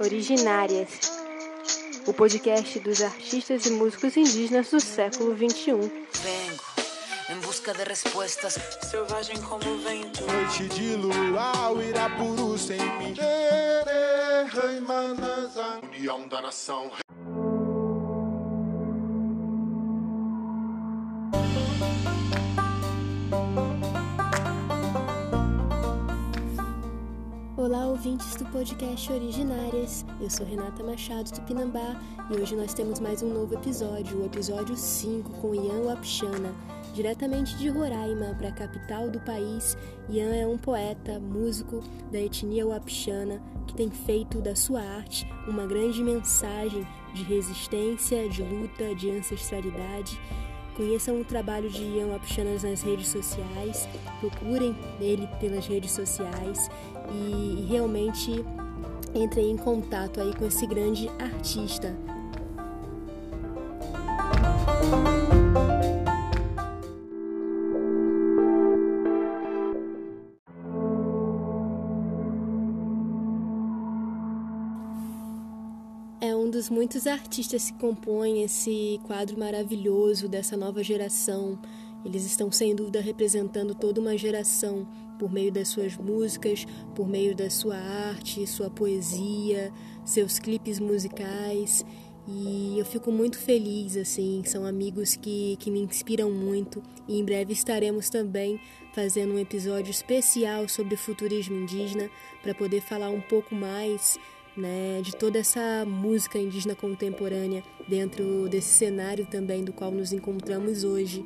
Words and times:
Originárias, 0.00 0.88
o 2.06 2.12
podcast 2.12 2.78
dos 2.80 3.00
artistas 3.00 3.66
e 3.66 3.70
músicos 3.70 4.16
indígenas 4.16 4.70
do 4.70 4.80
século 4.80 5.36
XXI. 5.36 5.72
Vengo 5.72 6.64
em 7.30 7.40
busca 7.40 7.72
de 7.72 7.84
respostas. 7.84 8.58
Selvagem 8.90 9.40
como 9.42 9.68
o 9.68 9.78
vento. 9.78 10.24
Noite 10.26 10.68
de 10.68 10.96
luau, 10.96 11.80
Irapuru 11.82 12.58
sem 12.58 12.78
mim. 12.98 13.14
União 15.82 16.28
da 16.28 16.42
nação. 16.42 16.90
Podcast 28.54 29.12
Originárias. 29.12 30.06
Eu 30.20 30.30
sou 30.30 30.46
Renata 30.46 30.80
Machado 30.84 31.28
do 31.28 31.40
Pinambá 31.40 32.00
e 32.30 32.40
hoje 32.40 32.54
nós 32.54 32.72
temos 32.72 33.00
mais 33.00 33.20
um 33.20 33.28
novo 33.28 33.52
episódio, 33.52 34.20
o 34.20 34.26
episódio 34.26 34.76
5 34.76 35.28
com 35.40 35.56
Ian 35.56 35.82
Wapchana. 35.86 36.54
Diretamente 36.94 37.56
de 37.56 37.68
Roraima 37.68 38.32
para 38.38 38.50
a 38.50 38.52
capital 38.52 39.10
do 39.10 39.18
país, 39.18 39.76
Ian 40.08 40.32
é 40.32 40.46
um 40.46 40.56
poeta, 40.56 41.18
músico 41.18 41.82
da 42.12 42.20
etnia 42.20 42.64
Wapchana 42.64 43.42
que 43.66 43.74
tem 43.74 43.90
feito 43.90 44.40
da 44.40 44.54
sua 44.54 44.82
arte 44.82 45.26
uma 45.48 45.66
grande 45.66 46.00
mensagem 46.00 46.86
de 47.12 47.24
resistência, 47.24 48.28
de 48.28 48.44
luta, 48.44 48.94
de 48.94 49.10
ancestralidade 49.10 50.16
Conheçam 50.76 51.20
o 51.20 51.24
trabalho 51.24 51.70
de 51.70 51.82
Ian 51.82 52.08
Wapchanas 52.08 52.64
nas 52.64 52.82
redes 52.82 53.06
sociais, 53.06 53.88
procurem 54.18 54.76
ele 55.00 55.28
pelas 55.38 55.66
redes 55.68 55.92
sociais 55.92 56.68
e, 57.12 57.66
realmente 57.68 58.44
entrem 59.14 59.52
em 59.52 59.56
contato 59.56 60.20
aí 60.20 60.34
com 60.34 60.46
esse 60.46 60.66
grande 60.66 61.08
artista. 61.18 61.94
É 76.20 76.34
um 76.34 76.50
dos 76.50 76.70
muitos 76.70 77.06
artistas 77.06 77.70
que 77.70 77.78
compõem 77.78 78.42
esse 78.42 79.00
quadro 79.04 79.38
maravilhoso 79.38 80.28
dessa 80.28 80.56
nova 80.56 80.82
geração. 80.82 81.58
Eles 82.04 82.24
estão, 82.24 82.50
sem 82.50 82.74
dúvida, 82.74 83.00
representando 83.00 83.74
toda 83.74 84.00
uma 84.00 84.16
geração 84.16 84.86
por 85.18 85.32
meio 85.32 85.52
das 85.52 85.68
suas 85.68 85.96
músicas, 85.96 86.66
por 86.94 87.08
meio 87.08 87.34
da 87.34 87.50
sua 87.50 87.76
arte, 87.76 88.46
sua 88.46 88.70
poesia, 88.70 89.72
seus 90.04 90.38
clipes 90.38 90.78
musicais. 90.78 91.84
E 92.26 92.78
eu 92.78 92.86
fico 92.86 93.12
muito 93.12 93.38
feliz, 93.38 93.98
assim, 93.98 94.42
são 94.46 94.64
amigos 94.64 95.14
que, 95.14 95.56
que 95.58 95.70
me 95.70 95.80
inspiram 95.80 96.30
muito. 96.30 96.82
E 97.06 97.18
em 97.18 97.24
breve 97.24 97.52
estaremos 97.52 98.08
também 98.08 98.58
fazendo 98.94 99.34
um 99.34 99.38
episódio 99.38 99.90
especial 99.90 100.66
sobre 100.68 100.96
futurismo 100.96 101.56
indígena 101.56 102.08
para 102.42 102.54
poder 102.54 102.80
falar 102.80 103.10
um 103.10 103.20
pouco 103.20 103.54
mais 103.54 104.18
né, 104.56 105.00
de 105.02 105.14
toda 105.14 105.38
essa 105.38 105.84
música 105.84 106.38
indígena 106.38 106.74
contemporânea 106.74 107.62
dentro 107.88 108.48
desse 108.48 108.68
cenário 108.68 109.26
também 109.26 109.64
do 109.64 109.72
qual 109.72 109.90
nos 109.90 110.12
encontramos 110.12 110.84
hoje. 110.84 111.24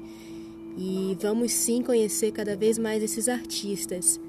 E 0.79 1.19
vamos 1.21 1.51
sim 1.53 1.83
conhecer 1.83 2.31
cada 2.31 2.57
vez 2.57 2.79
mais 2.79 3.03
esses 3.03 3.29
artistas. 3.29 4.21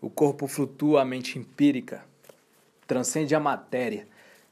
O 0.00 0.10
corpo 0.10 0.46
flutua, 0.46 1.00
a 1.00 1.04
mente 1.04 1.38
empírica 1.38 2.04
transcende 2.86 3.34
a 3.34 3.40
matéria 3.40 4.06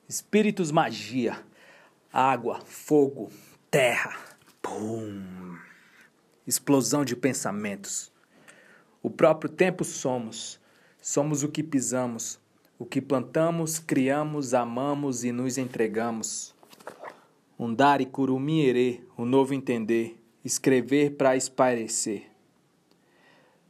Espíritos 0.06 0.70
magia. 0.70 1.42
Água, 2.12 2.60
fogo, 2.60 3.32
terra. 3.70 4.14
Pum. 4.60 5.58
Explosão 6.46 7.06
de 7.06 7.16
pensamentos. 7.16 8.13
O 9.04 9.10
próprio 9.10 9.48
tempo 9.48 9.84
somos. 9.84 10.58
Somos 11.00 11.44
o 11.44 11.48
que 11.48 11.62
pisamos, 11.62 12.40
o 12.78 12.84
que 12.86 13.00
plantamos, 13.00 13.78
criamos, 13.78 14.54
amamos 14.54 15.22
e 15.22 15.30
nos 15.30 15.58
entregamos. 15.58 16.54
Undari 17.58 18.06
curumierê, 18.06 19.02
o 19.16 19.24
novo 19.24 19.52
entender, 19.52 20.18
escrever 20.42 21.10
para 21.10 21.36
espairecer. 21.36 22.30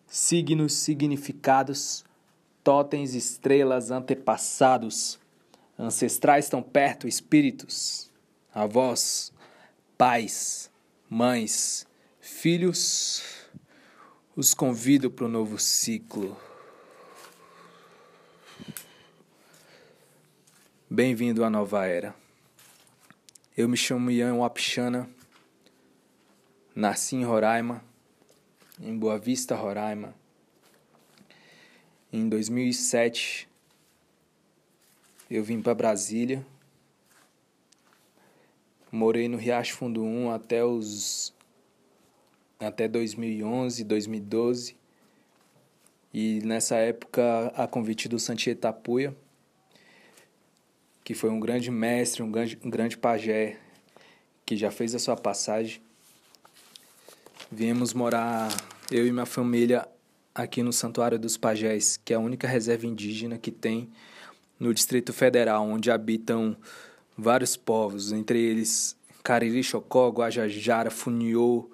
Signos, 0.06 0.74
significados, 0.74 2.04
totens, 2.62 3.14
estrelas, 3.14 3.90
antepassados 3.90 5.18
Ancestrais 5.78 6.44
estão 6.44 6.62
perto, 6.62 7.08
espíritos, 7.08 8.08
avós, 8.54 9.32
pais, 9.98 10.70
mães, 11.10 11.84
filhos. 12.20 13.43
Os 14.36 14.52
convido 14.52 15.12
para 15.12 15.26
o 15.26 15.28
novo 15.28 15.60
ciclo. 15.60 16.36
Bem-vindo 20.90 21.44
à 21.44 21.50
nova 21.50 21.86
era. 21.86 22.12
Eu 23.56 23.68
me 23.68 23.76
chamo 23.76 24.10
Ian 24.10 24.34
Wapchana, 24.34 25.08
nasci 26.74 27.14
em 27.14 27.24
Roraima, 27.24 27.84
em 28.80 28.98
Boa 28.98 29.20
Vista, 29.20 29.54
Roraima. 29.54 30.12
Em 32.12 32.28
2007, 32.28 33.48
eu 35.30 35.44
vim 35.44 35.62
para 35.62 35.76
Brasília. 35.76 36.44
Morei 38.90 39.28
no 39.28 39.36
Riacho 39.36 39.76
Fundo 39.76 40.02
1 40.02 40.32
até 40.32 40.64
os 40.64 41.32
até 42.60 42.88
2011, 42.88 43.84
2012. 43.84 44.76
E 46.12 46.40
nessa 46.44 46.76
época, 46.76 47.52
a 47.56 47.66
convite 47.66 48.08
do 48.08 48.18
Santier 48.18 48.56
Tapuia, 48.56 49.14
que 51.02 51.12
foi 51.12 51.30
um 51.30 51.40
grande 51.40 51.70
mestre, 51.70 52.22
um 52.22 52.30
grande, 52.30 52.58
um 52.64 52.70
grande 52.70 52.96
pajé, 52.96 53.58
que 54.46 54.56
já 54.56 54.70
fez 54.70 54.94
a 54.94 54.98
sua 54.98 55.16
passagem, 55.16 55.82
viemos 57.50 57.92
morar, 57.92 58.48
eu 58.90 59.06
e 59.06 59.12
minha 59.12 59.26
família, 59.26 59.88
aqui 60.34 60.62
no 60.62 60.72
Santuário 60.72 61.18
dos 61.18 61.36
Pajés, 61.36 61.98
que 62.04 62.12
é 62.12 62.16
a 62.16 62.20
única 62.20 62.48
reserva 62.48 62.86
indígena 62.86 63.38
que 63.38 63.50
tem 63.50 63.88
no 64.58 64.74
Distrito 64.74 65.12
Federal, 65.12 65.64
onde 65.64 65.90
habitam 65.90 66.56
vários 67.16 67.56
povos, 67.56 68.12
entre 68.12 68.40
eles 68.40 68.96
Cariri, 69.22 69.62
Chocó, 69.62 70.10
Guajajara, 70.10 70.90
Funiô, 70.90 71.70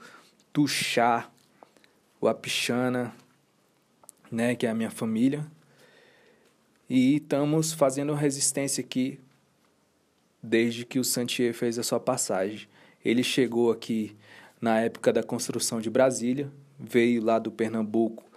Tuxá, 0.52 1.30
Wapixana, 2.22 3.14
né, 4.30 4.54
que 4.54 4.66
é 4.66 4.70
a 4.70 4.74
minha 4.74 4.90
família. 4.90 5.46
E 6.88 7.16
estamos 7.16 7.72
fazendo 7.72 8.14
resistência 8.14 8.82
aqui 8.82 9.20
desde 10.42 10.84
que 10.84 10.98
o 10.98 11.04
Santier 11.04 11.54
fez 11.54 11.78
a 11.78 11.82
sua 11.82 12.00
passagem. 12.00 12.68
Ele 13.04 13.22
chegou 13.22 13.70
aqui 13.70 14.16
na 14.60 14.80
época 14.80 15.12
da 15.12 15.22
construção 15.22 15.80
de 15.80 15.88
Brasília, 15.88 16.50
veio 16.78 17.22
lá 17.22 17.38
do 17.38 17.50
Pernambuco 17.50 18.30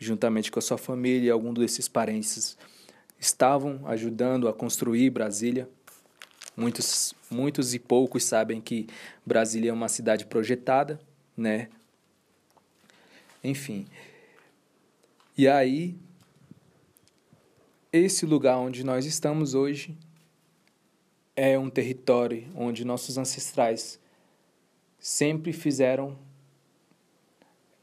juntamente 0.00 0.50
com 0.50 0.58
a 0.58 0.62
sua 0.62 0.78
família 0.78 1.28
e 1.28 1.30
alguns 1.30 1.54
desses 1.54 1.86
parentes 1.86 2.56
estavam 3.18 3.82
ajudando 3.84 4.48
a 4.48 4.52
construir 4.52 5.10
Brasília. 5.10 5.68
Muitos, 6.56 7.14
muitos 7.30 7.74
e 7.74 7.78
poucos 7.78 8.24
sabem 8.24 8.60
que 8.62 8.86
Brasília 9.24 9.70
é 9.70 9.72
uma 9.72 9.88
cidade 9.88 10.24
projetada, 10.24 10.98
né? 11.40 11.68
Enfim. 13.42 13.86
E 15.36 15.48
aí, 15.48 15.96
esse 17.90 18.26
lugar 18.26 18.58
onde 18.58 18.84
nós 18.84 19.06
estamos 19.06 19.54
hoje 19.54 19.96
é 21.34 21.58
um 21.58 21.70
território 21.70 22.46
onde 22.54 22.84
nossos 22.84 23.16
ancestrais 23.16 23.98
sempre 24.98 25.52
fizeram 25.52 26.18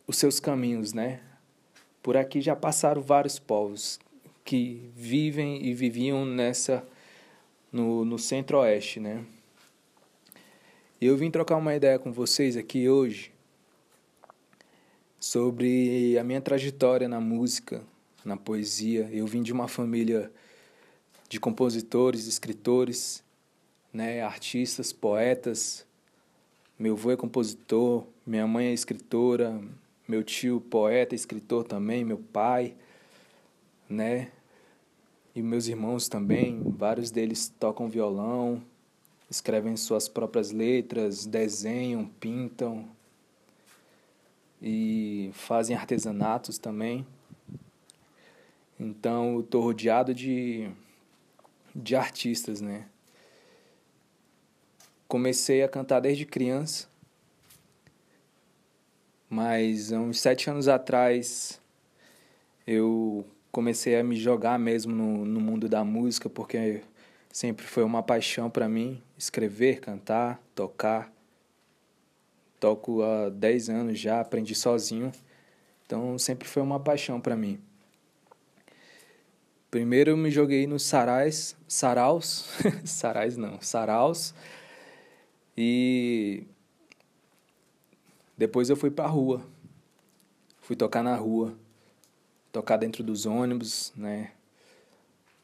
os 0.05 0.17
seus 0.17 0.39
caminhos, 0.39 0.93
né? 0.93 1.19
Por 2.03 2.15
aqui 2.15 2.39
já 2.39 2.55
passaram 2.55 3.01
vários 3.01 3.39
povos 3.39 3.99
que 4.45 4.91
vivem 4.95 5.65
e 5.65 5.73
viviam 5.73 6.23
nessa 6.25 6.87
no, 7.71 8.05
no 8.05 8.19
centro-oeste, 8.19 8.99
né? 8.99 9.25
Eu 11.01 11.17
vim 11.17 11.31
trocar 11.31 11.57
uma 11.57 11.75
ideia 11.75 11.97
com 11.97 12.11
vocês 12.11 12.55
aqui 12.55 12.87
hoje 12.87 13.31
sobre 15.19 16.17
a 16.17 16.23
minha 16.23 16.41
trajetória 16.41 17.07
na 17.07 17.19
música, 17.19 17.81
na 18.23 18.37
poesia. 18.37 19.09
Eu 19.11 19.25
vim 19.25 19.41
de 19.41 19.51
uma 19.51 19.67
família 19.67 20.31
de 21.29 21.39
compositores, 21.39 22.27
escritores, 22.27 23.23
né, 23.91 24.21
artistas, 24.21 24.93
poetas. 24.93 25.85
Meu 26.77 26.93
avô 26.93 27.11
é 27.11 27.17
compositor, 27.17 28.05
minha 28.25 28.45
mãe 28.45 28.67
é 28.67 28.73
escritora, 28.73 29.59
meu 30.07 30.23
tio 30.23 30.61
poeta, 30.61 31.15
escritor 31.15 31.63
também, 31.63 32.05
meu 32.05 32.17
pai, 32.17 32.75
né? 33.89 34.31
E 35.35 35.41
meus 35.41 35.67
irmãos 35.67 36.07
também, 36.07 36.61
vários 36.63 37.11
deles 37.11 37.51
tocam 37.59 37.89
violão, 37.89 38.61
escrevem 39.29 39.75
suas 39.75 40.07
próprias 40.07 40.51
letras, 40.51 41.25
desenham, 41.25 42.05
pintam 42.19 42.87
e 44.61 45.29
fazem 45.33 45.75
artesanatos 45.75 46.57
também. 46.57 47.05
Então, 48.79 49.35
eu 49.35 49.43
tô 49.43 49.59
rodeado 49.61 50.13
de 50.13 50.69
de 51.77 51.95
artistas, 51.95 52.59
né? 52.59 52.87
Comecei 55.07 55.61
a 55.63 55.69
cantar 55.69 55.99
desde 55.99 56.25
criança, 56.25 56.87
mas 59.29 59.91
uns 59.91 60.19
sete 60.19 60.49
anos 60.49 60.67
atrás 60.67 61.61
eu 62.65 63.25
comecei 63.51 63.97
a 63.97 64.03
me 64.03 64.15
jogar 64.15 64.57
mesmo 64.57 64.93
no, 64.93 65.23
no 65.23 65.39
mundo 65.39 65.69
da 65.69 65.83
música, 65.83 66.29
porque 66.29 66.81
sempre 67.31 67.65
foi 67.65 67.83
uma 67.83 68.01
paixão 68.01 68.49
para 68.49 68.67
mim 68.67 69.01
escrever, 69.17 69.79
cantar, 69.79 70.41
tocar. 70.53 71.13
Toco 72.59 73.03
há 73.03 73.29
dez 73.29 73.69
anos 73.69 73.99
já, 73.99 74.19
aprendi 74.19 74.55
sozinho, 74.55 75.11
então 75.85 76.17
sempre 76.17 76.47
foi 76.47 76.63
uma 76.63 76.79
paixão 76.79 77.21
para 77.21 77.35
mim. 77.35 77.59
Primeiro 79.69 80.11
eu 80.11 80.17
me 80.17 80.31
joguei 80.31 80.65
nos 80.65 80.83
sarais, 80.83 81.55
saraus, 81.67 82.49
sarais 82.83 83.37
não, 83.37 83.61
saraus. 83.61 84.33
E 85.55 86.45
depois 88.37 88.69
eu 88.69 88.75
fui 88.75 88.89
pra 88.89 89.07
rua. 89.07 89.41
Fui 90.61 90.75
tocar 90.75 91.03
na 91.03 91.15
rua, 91.15 91.57
tocar 92.51 92.77
dentro 92.77 93.03
dos 93.03 93.25
ônibus, 93.25 93.93
né? 93.95 94.31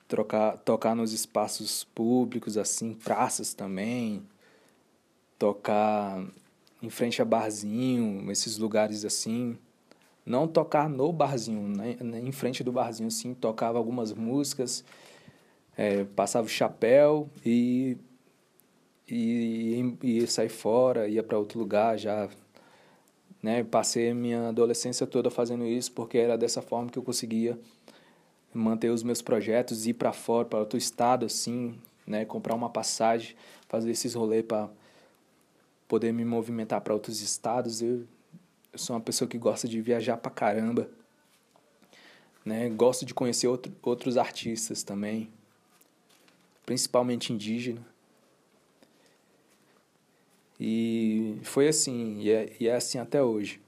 Trocar, 0.07 0.57
tocar 0.57 0.95
nos 0.95 1.13
espaços 1.13 1.83
públicos 1.83 2.57
assim, 2.57 2.94
praças 2.94 3.54
também. 3.54 4.27
Tocar 5.38 6.25
em 6.83 6.89
frente 6.89 7.21
a 7.21 7.25
barzinho, 7.25 8.30
esses 8.30 8.57
lugares 8.57 9.06
assim 9.06 9.57
não 10.25 10.47
tocar 10.47 10.89
no 10.89 11.12
barzinho, 11.12 11.68
né? 11.68 11.97
em 12.21 12.31
frente 12.31 12.63
do 12.63 12.71
barzinho, 12.71 13.12
sim, 13.12 13.33
tocava 13.33 13.77
algumas 13.77 14.13
músicas, 14.13 14.83
é, 15.77 16.03
passava 16.03 16.45
o 16.45 16.50
chapéu 16.50 17.30
e, 17.45 17.97
e, 19.07 19.97
e 20.01 20.19
ia 20.19 20.27
sair 20.27 20.50
fora, 20.50 21.07
ia 21.07 21.24
para 21.24 21.38
outro 21.38 21.59
lugar 21.59 21.97
já. 21.97 22.30
Né? 23.41 23.63
Passei 23.63 24.13
minha 24.13 24.50
adolescência 24.50 25.06
toda 25.06 25.29
fazendo 25.29 25.65
isso 25.65 25.91
porque 25.91 26.18
era 26.18 26.38
dessa 26.38 26.62
forma 26.62 26.89
que 26.89 26.97
eu 26.97 27.03
conseguia 27.03 27.59
manter 28.53 28.89
os 28.89 29.03
meus 29.03 29.21
projetos, 29.21 29.86
ir 29.88 29.94
para 29.94 30.13
fora, 30.13 30.45
para 30.45 30.59
outro 30.59 30.77
estado, 30.77 31.25
assim, 31.25 31.77
né? 32.07 32.24
comprar 32.24 32.56
uma 32.56 32.69
passagem, 32.69 33.36
fazer 33.68 33.91
esses 33.91 34.13
rolês 34.13 34.45
para 34.45 34.69
poder 35.88 36.12
me 36.12 36.25
movimentar 36.25 36.81
para 36.81 36.94
outros 36.94 37.21
estados. 37.21 37.81
Eu 37.81 38.07
eu 38.74 38.80
sou 38.80 38.95
uma 38.95 39.01
pessoa 39.01 39.27
que 39.27 39.38
gosta 39.38 39.68
de 39.68 39.80
viajar 39.80 40.18
pra 40.18 40.31
caramba. 40.31 40.89
Né? 42.44 42.68
Gosto 42.69 43.06
de 43.06 43.13
conhecer 43.13 43.47
outro, 43.47 43.71
outros 43.83 44.18
artistas 44.18 44.81
também, 44.81 45.30
principalmente 46.65 47.31
indígena. 47.31 47.85
E 50.59 51.38
foi 51.44 51.68
assim, 51.68 52.19
e 52.19 52.31
é, 52.31 52.56
e 52.59 52.68
é 52.68 52.75
assim 52.75 52.97
até 52.97 53.21
hoje. 53.21 53.62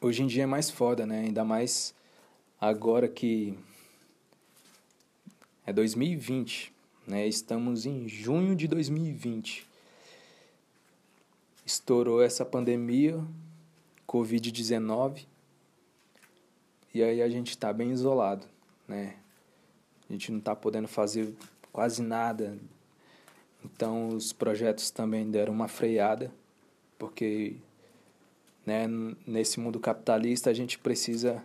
Hoje 0.00 0.22
em 0.22 0.28
dia 0.28 0.44
é 0.44 0.46
mais 0.46 0.70
foda, 0.70 1.04
né? 1.04 1.22
Ainda 1.22 1.44
mais 1.44 1.92
agora 2.60 3.08
que 3.08 3.58
é 5.66 5.72
2020, 5.72 6.72
né? 7.06 7.26
Estamos 7.26 7.84
em 7.84 8.08
junho 8.08 8.54
de 8.54 8.68
2020 8.68 9.69
estourou 11.70 12.20
essa 12.20 12.44
pandemia, 12.44 13.24
Covid-19, 14.06 15.24
e 16.92 17.02
aí 17.02 17.22
a 17.22 17.28
gente 17.28 17.50
está 17.50 17.72
bem 17.72 17.92
isolado, 17.92 18.44
né? 18.88 19.16
A 20.08 20.12
gente 20.12 20.32
não 20.32 20.40
está 20.40 20.56
podendo 20.56 20.88
fazer 20.88 21.32
quase 21.70 22.02
nada. 22.02 22.58
Então 23.64 24.08
os 24.08 24.32
projetos 24.32 24.90
também 24.90 25.30
deram 25.30 25.52
uma 25.52 25.68
freada, 25.68 26.32
porque 26.98 27.56
né, 28.66 28.86
nesse 29.24 29.60
mundo 29.60 29.78
capitalista 29.78 30.50
a 30.50 30.54
gente 30.54 30.76
precisa 30.76 31.42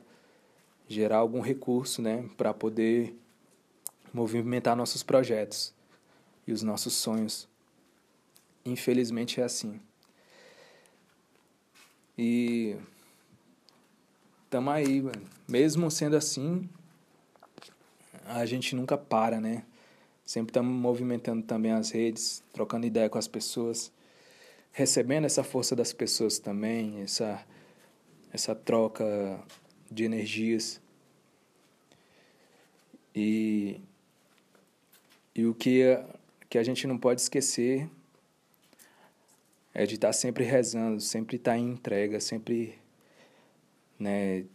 gerar 0.88 1.18
algum 1.18 1.42
recurso 1.42 2.02
né, 2.02 2.28
para 2.36 2.52
poder 2.52 3.16
movimentar 4.12 4.76
nossos 4.76 5.04
projetos 5.04 5.72
e 6.48 6.52
os 6.52 6.64
nossos 6.64 6.94
sonhos. 6.94 7.48
Infelizmente 8.66 9.40
é 9.40 9.44
assim. 9.44 9.80
E 12.18 12.78
tamo 14.50 14.70
aí, 14.70 15.02
mano. 15.02 15.22
Mesmo 15.48 15.92
sendo 15.92 16.16
assim, 16.16 16.70
a 18.26 18.46
gente 18.46 18.76
nunca 18.76 18.98
para, 18.98 19.40
né? 19.40 19.64
Sempre 20.26 20.52
estamos 20.52 20.74
movimentando 20.74 21.44
também 21.44 21.72
as 21.72 21.92
redes, 21.92 22.44
trocando 22.52 22.88
ideia 22.88 23.10
com 23.10 23.18
as 23.18 23.28
pessoas, 23.28 23.92
recebendo 24.72 25.26
essa 25.26 25.44
força 25.44 25.76
das 25.76 25.94
pessoas 25.94 26.40
também, 26.40 27.02
essa, 27.02 27.46
essa 28.34 28.56
troca 28.56 29.40
de 29.92 30.04
energias. 30.04 30.82
E, 33.14 33.80
e 35.36 35.46
o 35.46 35.54
que 35.54 35.84
que 36.50 36.58
a 36.58 36.64
gente 36.64 36.88
não 36.88 36.98
pode 36.98 37.22
esquecer 37.22 37.90
é 39.76 39.86
de 39.86 39.96
estar 39.96 40.08
tá 40.08 40.14
sempre 40.14 40.46
rezando, 40.46 41.02
sempre 41.02 41.36
estar 41.36 41.52
tá 41.52 41.58
em 41.58 41.72
entrega, 41.72 42.22
sempre, 42.22 42.80
né, 44.00 44.46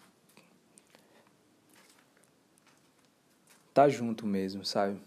tá 3.74 3.86
junto 3.86 4.26
mesmo, 4.26 4.64
sabe? 4.64 4.98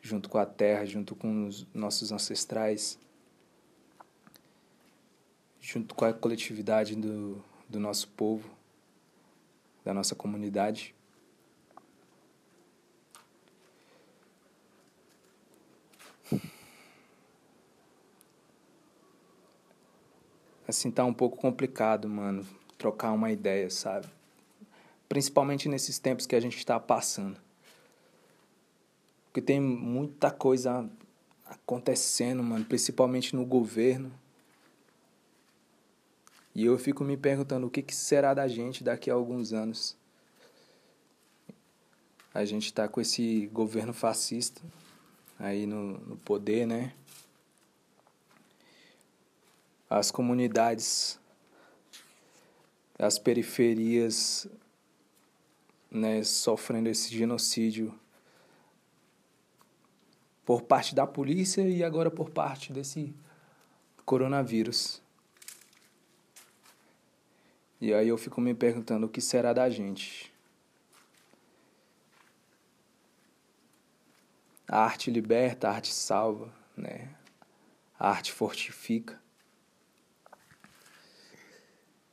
Junto 0.00 0.30
com 0.30 0.38
a 0.38 0.46
terra, 0.46 0.86
junto 0.86 1.14
com 1.14 1.46
os 1.46 1.66
nossos 1.74 2.10
ancestrais, 2.10 2.98
junto 5.60 5.94
com 5.94 6.06
a 6.06 6.14
coletividade 6.14 6.96
do, 6.96 7.44
do 7.68 7.78
nosso 7.78 8.08
povo, 8.08 8.48
da 9.84 9.92
nossa 9.92 10.14
comunidade. 10.14 10.95
Assim, 20.66 20.90
tá 20.90 21.04
um 21.04 21.14
pouco 21.14 21.36
complicado, 21.36 22.08
mano, 22.08 22.46
trocar 22.76 23.12
uma 23.12 23.30
ideia, 23.30 23.70
sabe? 23.70 24.06
Principalmente 25.08 25.68
nesses 25.68 25.98
tempos 25.98 26.26
que 26.26 26.34
a 26.34 26.40
gente 26.40 26.56
está 26.56 26.78
passando. 26.80 27.38
Porque 29.26 29.40
tem 29.40 29.60
muita 29.60 30.30
coisa 30.30 30.88
acontecendo, 31.44 32.42
mano, 32.42 32.64
principalmente 32.64 33.36
no 33.36 33.44
governo. 33.44 34.10
E 36.54 36.64
eu 36.64 36.78
fico 36.78 37.04
me 37.04 37.16
perguntando 37.16 37.66
o 37.66 37.70
que, 37.70 37.82
que 37.82 37.94
será 37.94 38.32
da 38.34 38.48
gente 38.48 38.82
daqui 38.82 39.10
a 39.10 39.14
alguns 39.14 39.52
anos. 39.52 39.96
A 42.32 42.44
gente 42.44 42.72
tá 42.72 42.88
com 42.88 43.00
esse 43.00 43.46
governo 43.52 43.92
fascista 43.92 44.60
aí 45.38 45.66
no, 45.66 45.98
no 45.98 46.16
poder, 46.16 46.66
né? 46.66 46.94
As 49.88 50.10
comunidades, 50.10 51.18
as 52.98 53.18
periferias, 53.18 54.46
né, 55.90 56.22
sofrendo 56.24 56.88
esse 56.88 57.14
genocídio 57.14 57.98
por 60.44 60.62
parte 60.62 60.94
da 60.94 61.06
polícia 61.06 61.62
e 61.62 61.82
agora 61.82 62.10
por 62.10 62.30
parte 62.30 62.72
desse 62.72 63.14
coronavírus. 64.04 65.02
E 67.80 67.92
aí 67.92 68.08
eu 68.08 68.16
fico 68.16 68.40
me 68.40 68.54
perguntando 68.54 69.06
o 69.06 69.08
que 69.08 69.20
será 69.20 69.52
da 69.52 69.68
gente. 69.68 70.32
A 74.68 74.78
arte 74.78 75.10
liberta, 75.10 75.68
a 75.68 75.72
arte 75.72 75.92
salva, 75.92 76.52
né? 76.76 77.14
A 77.98 78.08
arte 78.08 78.32
fortifica. 78.32 79.20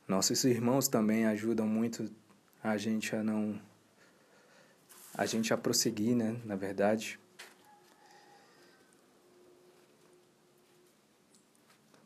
Nossos 0.06 0.44
irmãos 0.44 0.86
também 0.86 1.26
ajudam 1.26 1.66
muito 1.66 2.10
a 2.62 2.76
gente 2.76 3.14
a 3.16 3.22
não 3.22 3.60
a 5.16 5.26
gente 5.26 5.54
a 5.54 5.56
prosseguir, 5.56 6.16
né, 6.16 6.40
na 6.44 6.56
verdade. 6.56 7.20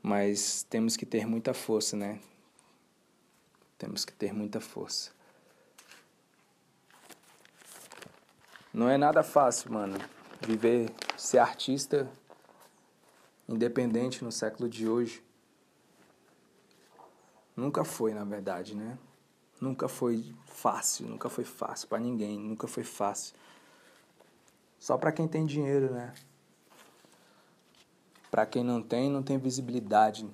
Mas 0.02 0.62
temos 0.64 0.96
que 0.96 1.06
ter 1.06 1.26
muita 1.26 1.54
força, 1.54 1.96
né? 1.96 2.20
Temos 3.78 4.04
que 4.04 4.12
ter 4.12 4.32
muita 4.32 4.60
força. 4.60 5.10
Não 8.72 8.88
é 8.88 8.98
nada 8.98 9.22
fácil, 9.22 9.72
mano. 9.72 9.98
Viver, 10.46 10.90
ser 11.16 11.38
artista 11.38 12.10
independente 13.48 14.22
no 14.22 14.30
século 14.30 14.68
de 14.68 14.86
hoje. 14.86 15.22
Nunca 17.58 17.82
foi, 17.82 18.14
na 18.14 18.22
verdade, 18.22 18.72
né? 18.76 18.96
Nunca 19.60 19.88
foi 19.88 20.32
fácil, 20.46 21.08
nunca 21.08 21.28
foi 21.28 21.42
fácil 21.42 21.88
para 21.88 21.98
ninguém, 21.98 22.38
nunca 22.38 22.68
foi 22.68 22.84
fácil. 22.84 23.34
Só 24.78 24.96
para 24.96 25.10
quem 25.10 25.26
tem 25.26 25.44
dinheiro, 25.44 25.92
né? 25.92 26.14
Para 28.30 28.46
quem 28.46 28.62
não 28.62 28.80
tem, 28.80 29.10
não 29.10 29.24
tem 29.24 29.38
visibilidade. 29.38 30.30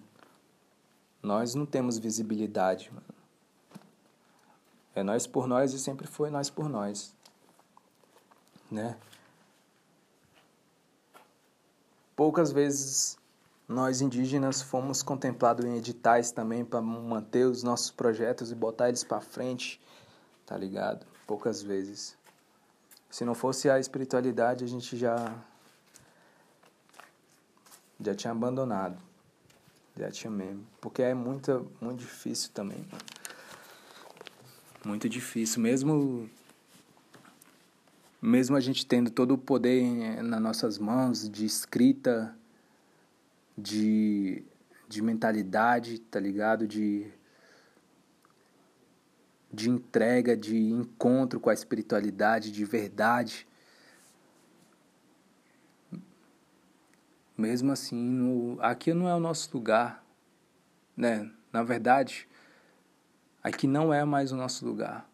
Nós 1.23 1.55
não 1.55 1.65
temos 1.65 1.97
visibilidade. 1.97 2.93
É 4.95 5.03
nós 5.03 5.27
por 5.27 5.47
nós 5.47 5.73
e 5.73 5.79
sempre 5.79 6.07
foi 6.07 6.29
nós 6.29 6.51
por 6.51 6.69
nós. 6.69 7.17
Né? 8.71 8.99
Poucas 12.15 12.53
vezes 12.53 13.17
nós 13.67 14.01
indígenas 14.01 14.61
fomos 14.61 15.03
contemplados 15.03 15.65
em 15.65 15.77
editais 15.77 16.31
também 16.31 16.65
para 16.65 16.83
manter 16.83 17.47
os 17.47 17.63
nossos 17.63 17.91
projetos 17.91 18.51
e 18.51 18.55
botar 18.55 18.89
eles 18.89 19.03
para 19.03 19.21
frente, 19.21 19.81
tá 20.45 20.57
ligado? 20.57 21.07
Poucas 21.27 21.63
vezes. 21.63 22.17
Se 23.11 23.25
não 23.25 23.35
fosse 23.35 23.71
a 23.71 23.79
espiritualidade, 23.79 24.65
a 24.65 24.69
gente 24.69 24.97
já 24.97 25.35
já 28.01 28.15
tinha 28.15 28.33
abandonado. 28.33 28.99
Já 29.97 30.11
tinha 30.11 30.31
mesmo, 30.31 30.67
porque 30.81 31.03
é 31.03 31.15
muito 31.15 31.71
muito 31.81 32.01
difícil 32.01 32.51
também. 32.53 32.85
Muito 34.85 35.09
difícil, 35.09 35.63
mesmo 35.63 36.29
mesmo 38.21 38.57
a 38.57 38.61
gente 38.61 38.85
tendo 38.85 39.11
todo 39.11 39.35
o 39.35 39.39
poder 39.39 40.23
nas 40.23 40.41
nossas 40.41 40.79
mãos 40.79 41.29
de 41.29 41.47
escrita, 41.47 42.37
de, 43.57 44.45
de 44.89 45.03
mentalidade, 45.03 45.99
tá 45.99 46.19
ligado? 46.19 46.67
De, 46.67 47.11
de 49.53 49.71
entrega, 49.71 50.37
de 50.37 50.57
encontro 50.57 51.39
com 51.39 51.51
a 51.51 51.55
espiritualidade, 51.55 52.51
de 52.51 52.65
verdade. 52.65 53.47
Mesmo 57.37 57.73
assim, 57.73 57.97
no, 57.97 58.59
aqui 58.61 58.93
não 58.93 59.09
é 59.09 59.15
o 59.15 59.21
nosso 59.21 59.51
lugar, 59.53 60.05
né? 60.97 61.31
Na 61.53 61.63
verdade, 61.63 62.29
aqui 63.43 63.67
não 63.67 63.93
é 63.93 64.05
mais 64.05 64.33
o 64.33 64.37
nosso 64.37 64.65
lugar. 64.67 65.09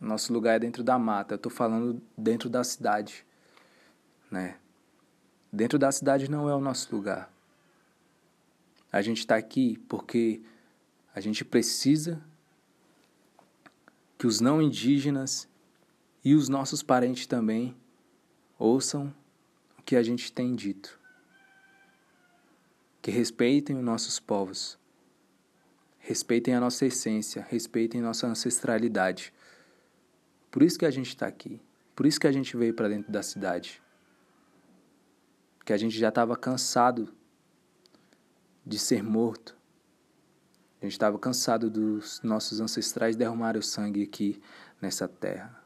Nosso 0.00 0.32
lugar 0.32 0.56
é 0.56 0.58
dentro 0.58 0.82
da 0.82 0.98
mata. 0.98 1.34
Eu 1.34 1.38
tô 1.38 1.50
falando 1.50 2.00
dentro 2.16 2.48
da 2.48 2.64
cidade, 2.64 3.26
né? 4.30 4.56
Dentro 5.52 5.78
da 5.78 5.90
cidade 5.90 6.30
não 6.30 6.48
é 6.48 6.54
o 6.54 6.60
nosso 6.60 6.94
lugar. 6.94 7.32
A 8.92 9.02
gente 9.02 9.18
está 9.18 9.36
aqui 9.36 9.78
porque 9.88 10.42
a 11.14 11.20
gente 11.20 11.44
precisa 11.44 12.22
que 14.16 14.26
os 14.26 14.40
não 14.40 14.62
indígenas 14.62 15.48
e 16.24 16.34
os 16.34 16.48
nossos 16.48 16.82
parentes 16.82 17.26
também 17.26 17.76
ouçam 18.58 19.12
o 19.78 19.82
que 19.82 19.96
a 19.96 20.02
gente 20.02 20.32
tem 20.32 20.54
dito. 20.54 20.98
Que 23.02 23.10
respeitem 23.10 23.76
os 23.76 23.82
nossos 23.82 24.20
povos, 24.20 24.78
respeitem 25.98 26.54
a 26.54 26.60
nossa 26.60 26.86
essência, 26.86 27.44
respeitem 27.48 28.00
nossa 28.00 28.26
ancestralidade. 28.26 29.32
Por 30.50 30.62
isso 30.62 30.78
que 30.78 30.86
a 30.86 30.90
gente 30.90 31.08
está 31.08 31.26
aqui, 31.26 31.60
por 31.96 32.06
isso 32.06 32.20
que 32.20 32.26
a 32.26 32.32
gente 32.32 32.56
veio 32.56 32.74
para 32.74 32.88
dentro 32.88 33.10
da 33.10 33.22
cidade 33.22 33.82
que 35.70 35.74
a 35.74 35.76
gente 35.76 35.96
já 35.96 36.08
estava 36.08 36.36
cansado 36.36 37.14
de 38.66 38.76
ser 38.76 39.04
morto. 39.04 39.56
A 40.80 40.84
gente 40.84 40.94
estava 40.94 41.16
cansado 41.16 41.70
dos 41.70 42.20
nossos 42.24 42.60
ancestrais 42.60 43.14
derramarem 43.14 43.60
o 43.60 43.62
sangue 43.62 44.02
aqui 44.02 44.42
nessa 44.82 45.06
terra. 45.06 45.62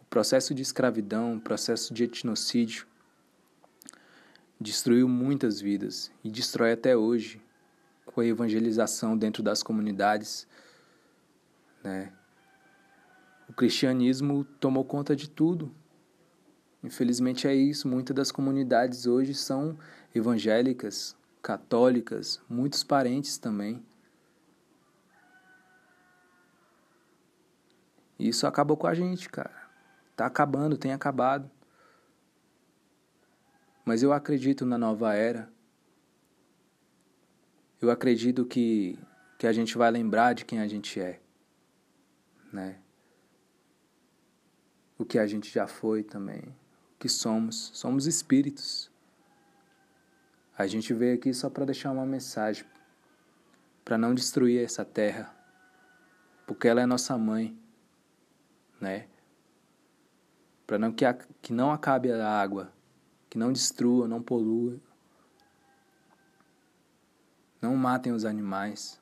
O 0.00 0.06
processo 0.06 0.54
de 0.54 0.62
escravidão, 0.62 1.36
o 1.36 1.40
processo 1.42 1.92
de 1.92 2.04
etnocídio, 2.04 2.86
destruiu 4.58 5.06
muitas 5.06 5.60
vidas 5.60 6.10
e 6.24 6.30
destrói 6.30 6.72
até 6.72 6.96
hoje 6.96 7.42
com 8.06 8.22
a 8.22 8.26
evangelização 8.26 9.14
dentro 9.18 9.42
das 9.42 9.62
comunidades, 9.62 10.48
né? 11.84 12.10
O 13.48 13.52
cristianismo 13.52 14.44
tomou 14.58 14.84
conta 14.84 15.14
de 15.14 15.28
tudo. 15.30 15.74
Infelizmente 16.82 17.46
é 17.46 17.54
isso. 17.54 17.88
Muitas 17.88 18.14
das 18.14 18.32
comunidades 18.32 19.06
hoje 19.06 19.34
são 19.34 19.78
evangélicas, 20.14 21.16
católicas, 21.42 22.40
muitos 22.48 22.82
parentes 22.82 23.38
também. 23.38 23.84
E 28.18 28.28
isso 28.28 28.46
acabou 28.46 28.76
com 28.76 28.86
a 28.86 28.94
gente, 28.94 29.28
cara. 29.28 29.68
Tá 30.16 30.26
acabando, 30.26 30.76
tem 30.78 30.92
acabado. 30.92 31.50
Mas 33.84 34.02
eu 34.02 34.12
acredito 34.12 34.64
na 34.64 34.78
nova 34.78 35.14
era. 35.14 35.48
Eu 37.80 37.90
acredito 37.90 38.44
que, 38.44 38.98
que 39.38 39.46
a 39.46 39.52
gente 39.52 39.76
vai 39.76 39.90
lembrar 39.90 40.32
de 40.32 40.44
quem 40.44 40.58
a 40.60 40.66
gente 40.66 40.98
é, 40.98 41.20
né? 42.50 42.80
O 44.98 45.04
que 45.04 45.18
a 45.18 45.26
gente 45.26 45.52
já 45.52 45.66
foi 45.66 46.02
também, 46.02 46.40
o 46.40 46.98
que 46.98 47.08
somos. 47.08 47.70
Somos 47.74 48.06
espíritos. 48.06 48.90
A 50.56 50.66
gente 50.66 50.92
veio 50.94 51.14
aqui 51.14 51.34
só 51.34 51.50
para 51.50 51.66
deixar 51.66 51.90
uma 51.90 52.06
mensagem, 52.06 52.64
para 53.84 53.98
não 53.98 54.14
destruir 54.14 54.64
essa 54.64 54.84
terra, 54.84 55.34
porque 56.46 56.66
ela 56.66 56.80
é 56.80 56.86
nossa 56.86 57.16
mãe, 57.18 57.58
né? 58.80 59.06
Para 60.66 60.78
não 60.78 60.92
que, 60.92 61.04
a, 61.04 61.14
que 61.14 61.52
não 61.52 61.70
acabe 61.70 62.10
a 62.10 62.28
água, 62.28 62.72
que 63.28 63.38
não 63.38 63.52
destrua, 63.52 64.08
não 64.08 64.22
polua, 64.22 64.80
não 67.60 67.76
matem 67.76 68.12
os 68.12 68.24
animais. 68.24 69.00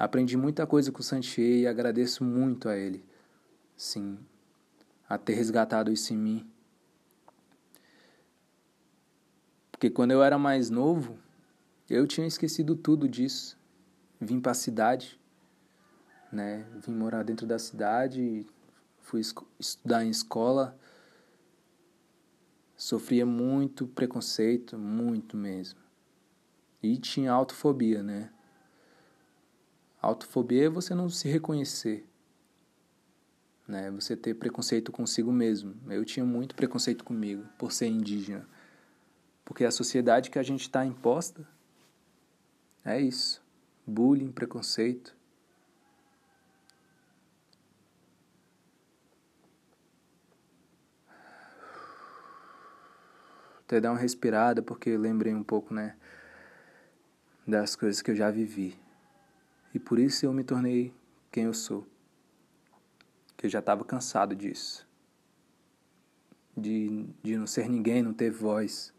Aprendi 0.00 0.34
muita 0.34 0.66
coisa 0.66 0.90
com 0.90 1.00
o 1.00 1.02
Santier 1.02 1.58
e 1.58 1.66
agradeço 1.66 2.24
muito 2.24 2.70
a 2.70 2.74
ele, 2.74 3.04
sim, 3.76 4.18
a 5.06 5.18
ter 5.18 5.34
resgatado 5.34 5.92
isso 5.92 6.14
em 6.14 6.16
mim. 6.16 6.50
Porque 9.70 9.90
quando 9.90 10.12
eu 10.12 10.22
era 10.22 10.38
mais 10.38 10.70
novo, 10.70 11.18
eu 11.86 12.06
tinha 12.06 12.26
esquecido 12.26 12.74
tudo 12.74 13.06
disso. 13.06 13.58
Vim 14.18 14.40
para 14.40 14.52
a 14.52 14.54
cidade, 14.54 15.20
né? 16.32 16.66
Vim 16.78 16.94
morar 16.94 17.22
dentro 17.22 17.46
da 17.46 17.58
cidade, 17.58 18.46
fui 19.02 19.20
estudar 19.58 20.02
em 20.02 20.08
escola. 20.08 20.78
Sofria 22.74 23.26
muito 23.26 23.86
preconceito, 23.86 24.78
muito 24.78 25.36
mesmo. 25.36 25.78
E 26.82 26.96
tinha 26.96 27.30
autofobia, 27.30 28.02
né? 28.02 28.30
Autofobia 30.02 30.66
é 30.66 30.68
você 30.70 30.94
não 30.94 31.10
se 31.10 31.28
reconhecer, 31.28 32.06
né? 33.68 33.90
Você 33.90 34.16
ter 34.16 34.34
preconceito 34.34 34.90
consigo 34.90 35.30
mesmo. 35.30 35.74
Eu 35.90 36.04
tinha 36.06 36.24
muito 36.24 36.54
preconceito 36.54 37.04
comigo 37.04 37.44
por 37.58 37.70
ser 37.70 37.88
indígena, 37.88 38.48
porque 39.44 39.64
a 39.64 39.70
sociedade 39.70 40.30
que 40.30 40.38
a 40.38 40.42
gente 40.42 40.62
está 40.62 40.86
imposta 40.86 41.46
é 42.82 42.98
isso: 42.98 43.42
bullying, 43.86 44.32
preconceito. 44.32 45.14
Até 53.60 53.80
dar 53.80 53.92
uma 53.92 54.00
respirada, 54.00 54.62
porque 54.62 54.96
lembrei 54.96 55.32
um 55.32 55.44
pouco, 55.44 55.72
né, 55.72 55.94
das 57.46 57.76
coisas 57.76 58.02
que 58.02 58.10
eu 58.10 58.16
já 58.16 58.30
vivi. 58.30 58.76
E 59.74 59.78
por 59.78 59.98
isso 59.98 60.26
eu 60.26 60.32
me 60.32 60.42
tornei 60.42 60.92
quem 61.30 61.44
eu 61.44 61.54
sou. 61.54 61.86
Que 63.36 63.46
eu 63.46 63.50
já 63.50 63.60
estava 63.60 63.84
cansado 63.84 64.34
disso. 64.34 64.86
De, 66.56 67.06
de 67.22 67.36
não 67.36 67.46
ser 67.46 67.68
ninguém, 67.68 68.02
não 68.02 68.12
ter 68.12 68.30
voz. 68.30 68.92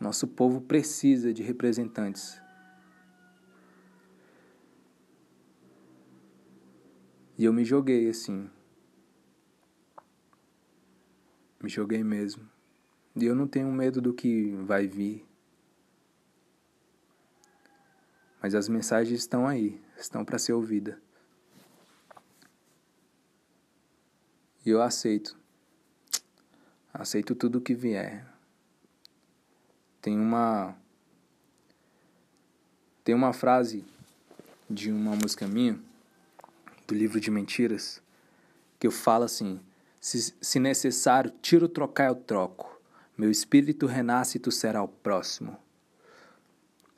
Nosso 0.00 0.28
povo 0.28 0.60
precisa 0.60 1.32
de 1.32 1.42
representantes. 1.42 2.40
E 7.36 7.44
eu 7.44 7.52
me 7.52 7.64
joguei 7.64 8.08
assim. 8.08 8.50
Me 11.62 11.68
joguei 11.68 12.04
mesmo. 12.04 12.48
E 13.16 13.24
eu 13.24 13.34
não 13.34 13.48
tenho 13.48 13.72
medo 13.72 14.00
do 14.00 14.12
que 14.12 14.54
vai 14.64 14.86
vir. 14.86 15.27
Mas 18.40 18.54
as 18.54 18.68
mensagens 18.68 19.18
estão 19.18 19.46
aí, 19.46 19.80
estão 19.96 20.24
para 20.24 20.38
ser 20.38 20.52
ouvidas. 20.52 20.96
E 24.64 24.70
eu 24.70 24.82
aceito. 24.82 25.36
Aceito 26.92 27.34
tudo 27.34 27.60
que 27.60 27.74
vier. 27.74 28.26
Tem 30.00 30.18
uma 30.18 30.76
tem 33.02 33.14
uma 33.14 33.32
frase 33.32 33.84
de 34.68 34.92
uma 34.92 35.16
música 35.16 35.46
minha 35.46 35.80
do 36.86 36.94
livro 36.94 37.18
de 37.18 37.30
mentiras 37.30 38.02
que 38.78 38.86
eu 38.86 38.90
falo 38.90 39.24
assim: 39.24 39.60
se, 40.00 40.34
se 40.40 40.58
necessário, 40.60 41.32
tiro 41.42 41.68
trocar 41.68 42.08
eu 42.08 42.14
troco. 42.14 42.78
Meu 43.16 43.30
espírito 43.30 43.86
renasce 43.86 44.36
e 44.36 44.40
tu 44.40 44.52
será 44.52 44.82
o 44.82 44.88
próximo. 44.88 45.56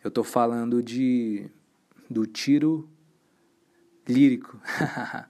Eu 0.03 0.11
tô 0.11 0.25
falando 0.25 0.83
de 0.83 1.51
do 2.09 2.27
tiro 2.27 2.89
lírico. 4.09 4.61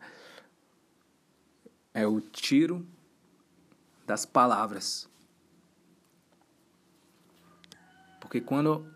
é 1.92 2.06
o 2.06 2.20
tiro 2.20 2.86
das 4.06 4.24
palavras. 4.24 5.08
Porque 8.20 8.40
quando 8.40 8.86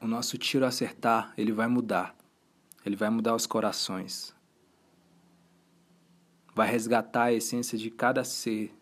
o 0.00 0.06
nosso 0.06 0.38
tiro 0.38 0.64
acertar, 0.64 1.32
ele 1.36 1.52
vai 1.52 1.66
mudar. 1.66 2.16
Ele 2.84 2.96
vai 2.96 3.10
mudar 3.10 3.34
os 3.34 3.46
corações. 3.46 4.34
Vai 6.54 6.70
resgatar 6.70 7.24
a 7.24 7.32
essência 7.32 7.76
de 7.76 7.90
cada 7.90 8.24
ser 8.24 8.74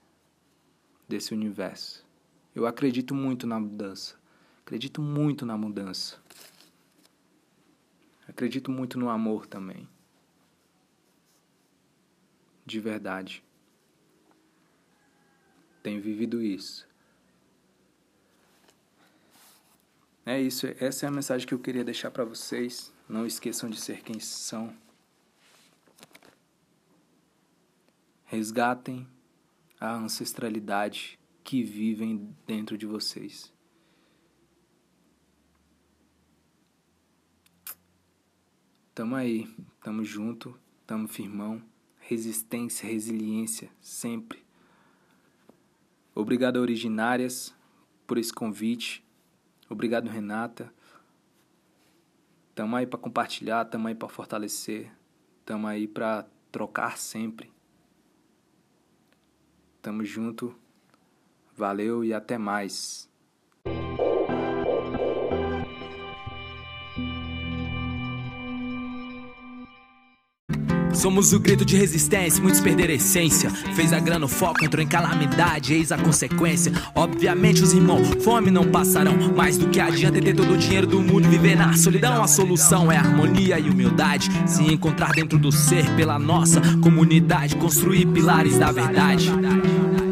desse 1.09 1.35
universo. 1.35 2.07
Eu 2.55 2.67
acredito 2.67 3.15
muito 3.15 3.47
na 3.47 3.59
mudança. 3.59 4.17
Acredito 4.67 5.01
muito 5.01 5.47
na 5.47 5.57
mudança. 5.57 6.21
Acredito 8.29 8.71
muito 8.71 8.99
no 8.99 9.09
amor 9.09 9.47
também. 9.47 9.89
De 12.67 12.79
verdade 12.79 13.43
tenho 15.87 16.03
vivido 16.03 16.43
isso. 16.43 16.85
É 20.25 20.41
isso, 20.41 20.67
essa 20.81 21.07
é 21.07 21.09
a 21.09 21.13
mensagem 21.13 21.47
que 21.47 21.55
eu 21.55 21.61
queria 21.61 21.85
deixar 21.85 22.11
para 22.11 22.25
vocês. 22.25 22.93
Não 23.09 23.25
esqueçam 23.25 23.71
de 23.71 23.81
ser 23.81 24.03
quem 24.03 24.19
são. 24.19 24.77
Resgatem 28.25 29.07
a 29.79 29.95
ancestralidade 29.95 31.17
que 31.45 31.63
vivem 31.63 32.35
dentro 32.45 32.77
de 32.77 32.85
vocês. 32.85 33.53
Tamo 38.97 39.15
aí, 39.15 39.47
tamo 39.83 40.03
junto, 40.03 40.59
tamo 40.87 41.07
firmão. 41.07 41.63
Resistência, 42.01 42.89
resiliência, 42.89 43.69
sempre. 43.79 44.43
Obrigado, 46.15 46.57
Originárias, 46.57 47.55
por 48.07 48.17
esse 48.17 48.33
convite. 48.33 49.05
Obrigado, 49.69 50.09
Renata. 50.09 50.73
Tamo 52.55 52.75
aí 52.75 52.87
para 52.87 52.99
compartilhar, 52.99 53.67
tamo 53.67 53.87
aí 53.87 53.95
para 53.95 54.09
fortalecer, 54.09 54.91
tamo 55.45 55.67
aí 55.67 55.87
para 55.87 56.27
trocar 56.51 56.97
sempre. 56.97 57.53
Tamo 59.83 60.07
junto. 60.07 60.57
Valeu 61.55 62.03
e 62.03 62.15
até 62.15 62.39
mais. 62.39 63.11
Somos 70.97 71.35
o 71.35 71.39
grito 71.39 71.63
de 71.63 71.77
resistência, 71.77 72.43
muitos 72.43 72.61
perderam 72.61 72.93
a 72.93 72.97
essência. 72.97 73.51
Fez 73.75 73.93
a 73.93 74.01
grana 74.01 74.25
o 74.25 74.29
foco, 74.29 74.65
entrou 74.65 74.83
em 74.83 74.89
calamidade, 74.89 75.75
eis 75.75 75.93
a 75.93 75.99
consequência. 75.99 76.73
Obviamente, 76.95 77.63
os 77.63 77.75
irmãos, 77.75 78.09
fome 78.25 78.51
não 78.51 78.65
passarão. 78.65 79.15
Mais 79.37 79.59
do 79.59 79.69
que 79.69 79.79
adianta 79.79 80.21
ter 80.21 80.35
todo 80.35 80.55
o 80.55 80.57
dinheiro 80.57 80.87
do 80.87 81.01
mundo 81.01 81.27
e 81.27 81.29
viver 81.29 81.55
na 81.55 81.77
solidão. 81.77 82.23
A 82.23 82.27
solução 82.27 82.91
é 82.91 82.97
harmonia 82.97 83.59
e 83.59 83.69
humildade. 83.69 84.31
Se 84.47 84.63
encontrar 84.63 85.13
dentro 85.13 85.39
do 85.39 85.53
ser 85.53 85.85
pela 85.97 86.19
nossa 86.19 86.63
comunidade, 86.81 87.57
construir 87.57 88.07
pilares 88.07 88.59
da 88.59 88.73
verdade 88.73 89.31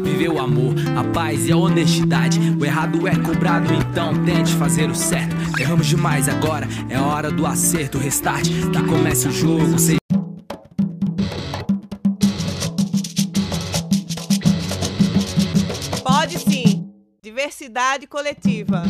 viver 0.03 0.29
o 0.29 0.39
amor, 0.39 0.73
a 0.95 1.03
paz 1.03 1.45
e 1.45 1.51
a 1.51 1.57
honestidade. 1.57 2.39
O 2.57 2.63
errado 2.63 3.05
é 3.05 3.15
cobrado, 3.15 3.73
então 3.73 4.13
tente 4.23 4.53
fazer 4.53 4.89
o 4.89 4.95
certo. 4.95 5.35
Erramos 5.59 5.87
demais 5.87 6.29
agora, 6.29 6.65
é 6.87 6.97
hora 6.97 7.29
do 7.29 7.45
acerto, 7.45 7.97
restart. 7.97 8.47
Que 8.47 8.83
comece 8.83 9.27
o 9.27 9.31
jogo. 9.31 9.75
Diversidade 17.55 18.05
coletiva. 18.05 18.83